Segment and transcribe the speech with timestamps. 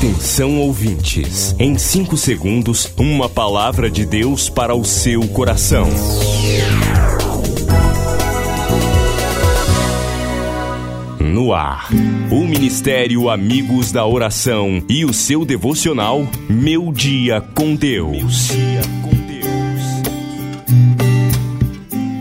[0.00, 5.86] Atenção ouvintes, em 5 segundos, uma palavra de Deus para o seu coração.
[11.20, 11.90] No ar,
[12.32, 18.48] o Ministério Amigos da Oração e o seu devocional Meu Dia com Deus.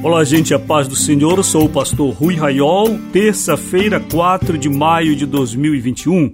[0.04, 1.38] Olá, gente, a paz do Senhor.
[1.38, 3.00] Eu sou o pastor Rui Raiol.
[3.14, 6.34] Terça-feira, 4 de maio de 2021.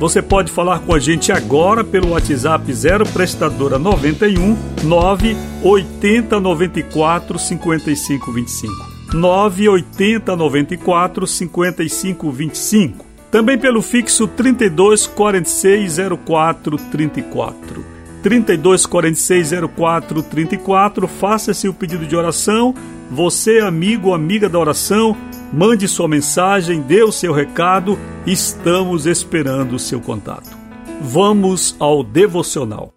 [0.00, 7.38] Você pode falar com a gente agora pelo WhatsApp 0 prestadora 91 9 80 94
[7.38, 8.72] 55 25.
[9.12, 13.04] 9 80 94 55 25.
[13.30, 17.84] Também pelo fixo 32 46 04 34.
[18.22, 21.06] 32 46 04 34.
[21.08, 22.74] Faça-se o pedido de oração.
[23.10, 25.14] Você, amigo amiga da oração,
[25.52, 30.56] Mande sua mensagem, dê o seu recado, estamos esperando o seu contato.
[31.00, 32.94] Vamos ao devocional.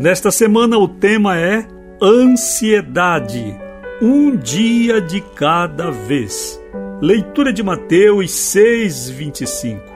[0.00, 1.68] Nesta semana o tema é
[2.02, 3.54] ansiedade,
[4.00, 6.58] um dia de cada vez.
[7.02, 9.92] Leitura de Mateus 6:25.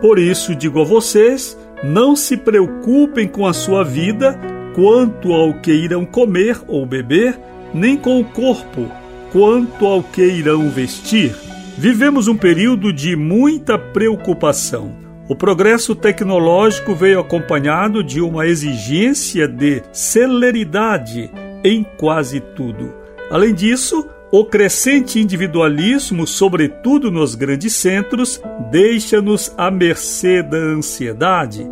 [0.00, 4.38] Por isso digo a vocês, não se preocupem com a sua vida
[4.74, 7.38] quanto ao que irão comer ou beber,
[7.72, 8.90] nem com o corpo
[9.32, 11.34] quanto ao que irão vestir.
[11.78, 14.96] Vivemos um período de muita preocupação.
[15.28, 21.30] O progresso tecnológico veio acompanhado de uma exigência de celeridade
[21.64, 22.94] em quase tudo.
[23.30, 28.40] Além disso, o crescente individualismo, sobretudo nos grandes centros,
[28.72, 31.64] deixa-nos à mercê da ansiedade.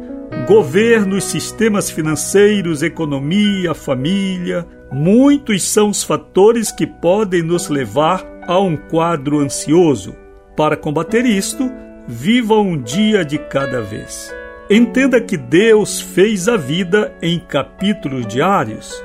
[0.47, 8.77] Governos, sistemas financeiros, economia, família, muitos são os fatores que podem nos levar a um
[8.77, 10.15] quadro ansioso.
[10.57, 11.69] Para combater isto,
[12.07, 14.33] viva um dia de cada vez.
[14.71, 19.03] Entenda que Deus fez a vida em capítulos diários.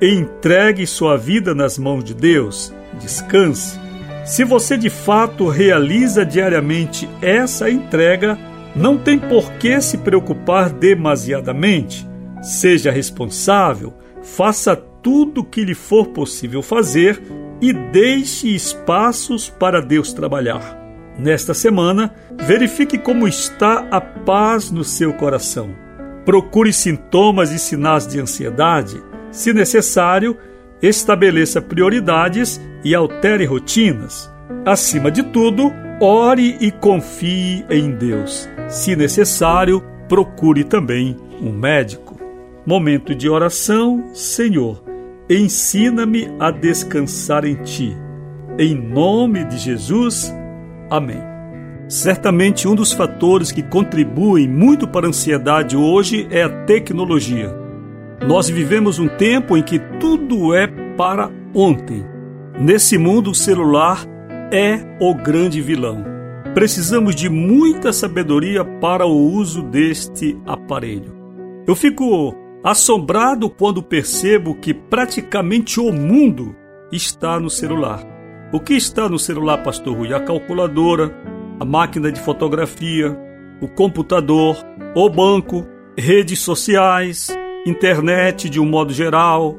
[0.00, 3.78] Entregue sua vida nas mãos de Deus descanse.
[4.24, 8.38] Se você de fato realiza diariamente essa entrega,
[8.74, 12.08] não tem por que se preocupar demasiadamente.
[12.42, 17.20] Seja responsável, faça tudo o que lhe for possível fazer
[17.60, 20.78] e deixe espaços para Deus trabalhar.
[21.18, 25.70] Nesta semana, verifique como está a paz no seu coração.
[26.24, 29.02] Procure sintomas e sinais de ansiedade.
[29.30, 30.36] Se necessário,
[30.82, 34.30] estabeleça prioridades e altere rotinas.
[34.66, 38.48] Acima de tudo, ore e confie em Deus.
[38.68, 42.20] Se necessário, procure também um médico.
[42.66, 44.82] Momento de oração, Senhor,
[45.30, 47.96] ensina-me a descansar em Ti.
[48.58, 50.32] Em nome de Jesus,
[50.90, 51.20] amém.
[51.88, 57.61] Certamente um dos fatores que contribuem muito para a ansiedade hoje é a tecnologia.
[58.26, 62.04] Nós vivemos um tempo em que tudo é para ontem.
[62.58, 64.06] Nesse mundo, o celular
[64.52, 66.04] é o grande vilão.
[66.54, 71.12] Precisamos de muita sabedoria para o uso deste aparelho.
[71.66, 76.54] Eu fico assombrado quando percebo que praticamente o mundo
[76.92, 78.04] está no celular.
[78.52, 80.14] O que está no celular, Pastor Rui?
[80.14, 81.12] A calculadora,
[81.58, 83.18] a máquina de fotografia,
[83.60, 84.56] o computador,
[84.94, 85.66] o banco,
[85.96, 87.34] redes sociais,
[87.64, 89.56] internet de um modo geral,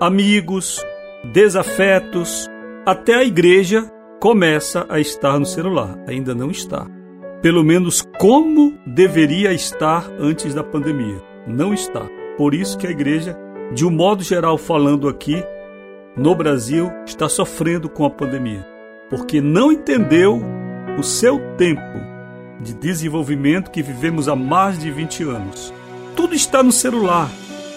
[0.00, 0.84] amigos,
[1.32, 2.48] desafetos,
[2.84, 3.88] até a igreja
[4.20, 5.96] começa a estar no celular.
[6.08, 6.86] Ainda não está.
[7.40, 11.22] Pelo menos como deveria estar antes da pandemia.
[11.46, 12.08] Não está.
[12.36, 13.38] Por isso que a igreja,
[13.72, 15.42] de um modo geral falando aqui,
[16.16, 18.66] no Brasil, está sofrendo com a pandemia.
[19.08, 20.42] Porque não entendeu
[20.98, 21.80] o seu tempo
[22.60, 25.72] de desenvolvimento que vivemos há mais de 20 anos.
[26.16, 27.30] Tudo está no celular.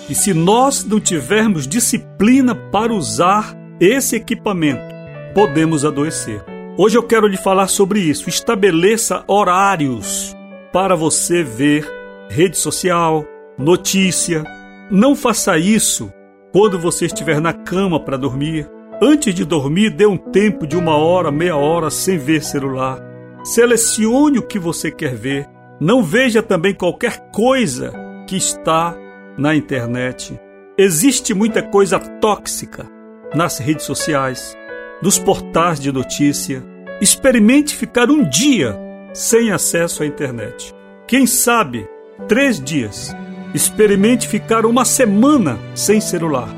[0.10, 4.96] E se nós não tivermos disciplina para usar esse equipamento,
[5.34, 6.44] podemos adoecer.
[6.78, 8.30] Hoje eu quero lhe falar sobre isso.
[8.30, 10.36] Estabeleça horários
[10.72, 11.86] para você ver
[12.30, 13.26] rede social,
[13.58, 14.44] notícia.
[14.90, 16.12] Não faça isso
[16.54, 18.70] quando você estiver na cama para dormir.
[19.02, 23.00] Antes de dormir, dê um tempo de uma hora, meia hora sem ver celular.
[23.44, 25.48] Selecione o que você quer ver.
[25.80, 27.94] Não veja também qualquer coisa
[28.26, 28.96] que está
[29.38, 30.40] na internet.
[30.78, 32.88] Existe muita coisa tóxica
[33.34, 34.56] nas redes sociais,
[35.02, 36.64] nos portais de notícia.
[37.00, 38.76] Experimente ficar um dia
[39.14, 40.74] sem acesso à internet.
[41.08, 41.88] Quem sabe,
[42.28, 43.16] três dias.
[43.54, 46.50] Experimente ficar uma semana sem celular.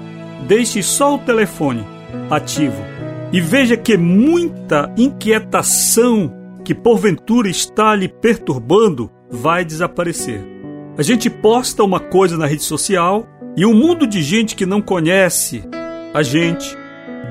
[0.47, 1.85] Deixe só o telefone
[2.29, 2.81] ativo
[3.31, 6.33] e veja que muita inquietação
[6.63, 10.58] que porventura está lhe perturbando vai desaparecer.
[10.99, 13.25] A gente posta uma coisa na rede social
[13.55, 15.63] e um mundo de gente que não conhece
[16.13, 16.77] a gente,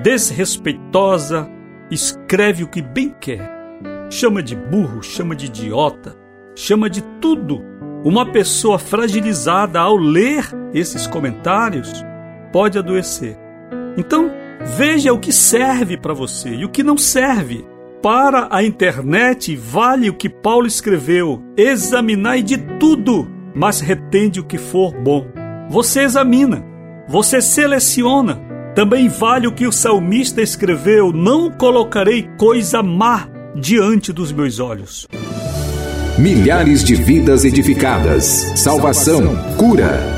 [0.03, 1.47] desrespeitosa,
[1.91, 3.47] escreve o que bem quer.
[4.09, 6.17] Chama de burro, chama de idiota,
[6.57, 7.63] chama de tudo.
[8.03, 11.93] Uma pessoa fragilizada ao ler esses comentários
[12.51, 13.37] pode adoecer.
[13.99, 14.31] Então,
[14.79, 17.67] veja o que serve para você e o que não serve.
[18.03, 24.57] Para a internet vale o que Paulo escreveu: examinai de tudo, mas retende o que
[24.57, 25.27] for bom.
[25.69, 26.65] Você examina,
[27.09, 28.41] você seleciona.
[28.75, 35.09] Também vale o que o salmista escreveu: não colocarei coisa má diante dos meus olhos.
[36.17, 38.25] Milhares de vidas edificadas,
[38.55, 40.18] salvação, cura.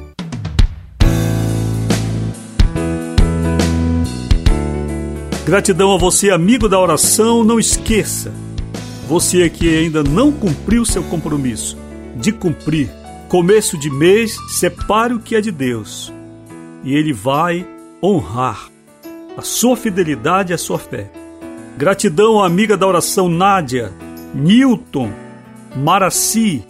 [5.45, 7.43] Gratidão a você, amigo da oração.
[7.43, 8.31] Não esqueça,
[9.07, 11.77] você que ainda não cumpriu seu compromisso
[12.15, 12.89] de cumprir.
[13.27, 16.13] Começo de mês, separe o que é de Deus
[16.83, 17.65] e Ele vai
[18.03, 18.69] honrar
[19.37, 21.09] a sua fidelidade e a sua fé.
[21.77, 23.91] Gratidão, amiga da oração Nádia,
[24.33, 25.11] Newton,
[25.75, 26.63] Maraci,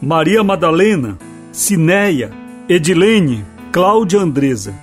[0.00, 1.18] Maria Madalena,
[1.52, 2.30] Cineia,
[2.68, 4.74] Edilene, Cláudia Andresa,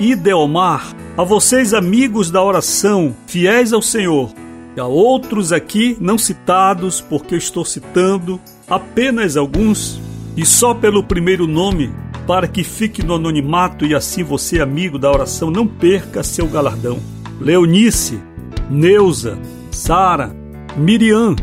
[0.00, 4.32] Ideomar, a vocês, amigos da oração, fiéis ao Senhor,
[4.76, 10.00] e a outros aqui não citados, porque eu estou citando apenas alguns,
[10.36, 11.92] e só pelo primeiro nome,
[12.28, 17.00] para que fique no anonimato e assim você, amigo da oração, não perca seu galardão.
[17.40, 18.20] Leonice,
[18.70, 19.36] Neuza,
[19.72, 20.30] Sara,
[20.76, 21.34] Miriam,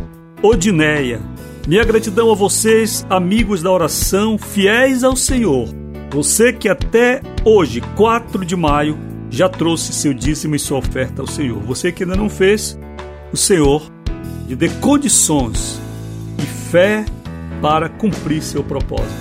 [0.41, 1.19] Odineia.
[1.67, 5.67] Minha gratidão a vocês, amigos da oração, fiéis ao Senhor.
[6.15, 8.97] Você que até hoje, 4 de maio,
[9.29, 11.61] já trouxe seu dízimo e sua oferta ao Senhor.
[11.63, 12.79] Você que ainda não fez,
[13.33, 13.91] o Senhor
[14.47, 15.77] lhe dê condições
[16.41, 17.03] e fé
[17.61, 19.13] para cumprir seu propósito.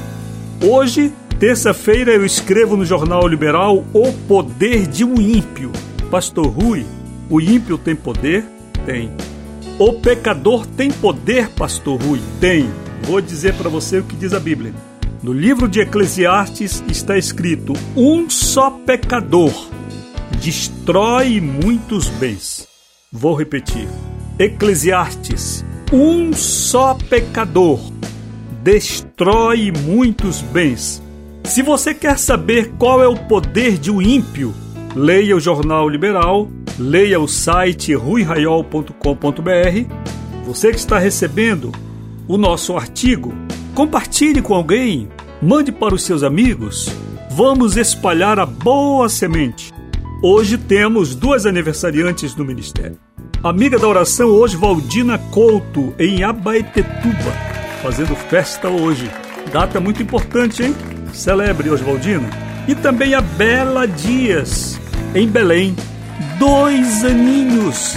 [0.62, 5.72] Hoje, terça-feira, eu escrevo no Jornal Liberal O Poder de um Ímpio.
[6.12, 6.86] Pastor Rui,
[7.28, 8.44] o ímpio tem poder?
[8.86, 9.10] Tem.
[9.80, 12.20] O pecador tem poder, Pastor Rui?
[12.40, 12.70] Tem.
[13.02, 14.72] Vou dizer para você o que diz a Bíblia.
[15.24, 19.54] No livro de Eclesiastes está escrito: um só pecador
[20.38, 22.68] destrói muitos bens.
[23.10, 23.88] Vou repetir.
[24.38, 27.80] Eclesiastes: um só pecador
[28.62, 31.02] destrói muitos bens.
[31.44, 34.52] Se você quer saber qual é o poder de um ímpio,
[34.94, 38.92] leia o Jornal Liberal, leia o site ruiraiol.com.br.
[40.44, 41.72] Você que está recebendo
[42.28, 43.32] o nosso artigo,
[43.74, 45.08] compartilhe com alguém,
[45.42, 46.88] mande para os seus amigos.
[47.30, 49.74] Vamos espalhar a boa semente.
[50.22, 52.98] Hoje temos duas aniversariantes no ministério.
[53.42, 57.32] Amiga da oração, hoje Valdina Couto, em Abaetetuba,
[57.82, 59.10] fazendo festa hoje.
[59.52, 60.74] Data muito importante, hein?
[61.12, 62.30] Celebre Oswaldina.
[62.66, 64.80] E também a Bela Dias,
[65.14, 65.76] em Belém.
[66.38, 67.96] Dois aninhos.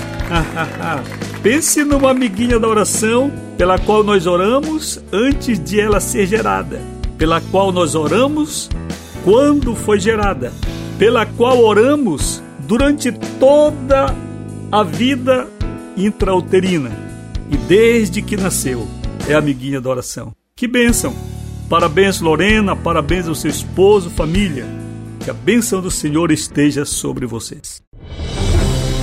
[1.41, 6.79] Pense numa amiguinha da oração pela qual nós oramos antes de ela ser gerada,
[7.17, 8.69] pela qual nós oramos
[9.23, 10.51] quando foi gerada
[10.97, 14.15] pela qual oramos durante toda
[14.71, 15.47] a vida
[15.95, 16.91] intrauterina
[17.49, 18.87] e desde que nasceu
[19.27, 20.33] é amiguinha da oração.
[20.55, 21.13] Que bênção!
[21.69, 24.65] Parabéns, Lorena, parabéns ao seu esposo, família.
[25.19, 27.76] Que a bênção do Senhor esteja sobre vocês.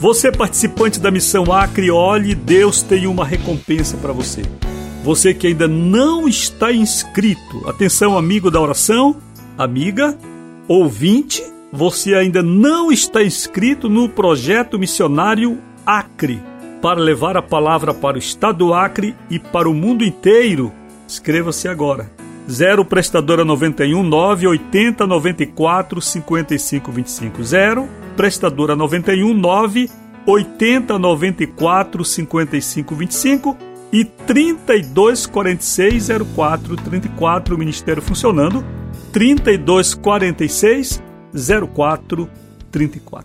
[0.00, 4.42] Você participante da missão Acre, olhe, Deus tem uma recompensa para você.
[5.02, 9.16] Você que ainda não está inscrito, atenção amigo da oração,
[9.56, 10.16] amiga,
[10.68, 16.40] ouvinte, você ainda não está inscrito no projeto missionário Acre
[16.80, 20.72] para levar a palavra para o estado do Acre e para o mundo inteiro.
[21.08, 22.08] Inscreva-se agora.
[22.48, 27.88] 0 prestadora 91 980 94 55 25 0
[28.18, 29.88] prestadora 91 9
[30.26, 33.56] 80 94 55 25
[33.92, 38.64] e 32 46 04 34 o ministério funcionando
[39.12, 41.00] 32 46
[41.72, 42.28] 04
[42.72, 43.24] 34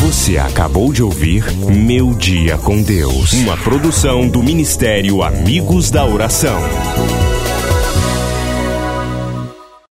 [0.00, 6.58] Você acabou de ouvir Meu Dia com Deus, uma produção do Ministério Amigos da Oração.